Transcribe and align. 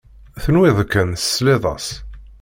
Tenwiḍ 0.43 0.77
kan 0.91 1.09
tesliḍ-as. 1.13 1.87